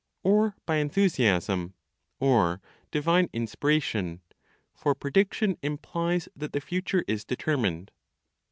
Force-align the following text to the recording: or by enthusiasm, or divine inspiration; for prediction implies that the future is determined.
or 0.23 0.55
by 0.65 0.77
enthusiasm, 0.77 1.75
or 2.19 2.59
divine 2.89 3.29
inspiration; 3.33 4.19
for 4.73 4.95
prediction 4.95 5.55
implies 5.61 6.27
that 6.35 6.53
the 6.53 6.59
future 6.59 7.05
is 7.07 7.23
determined. 7.23 7.91